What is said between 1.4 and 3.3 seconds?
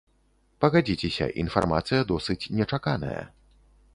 інфармацыя досыць нечаканая.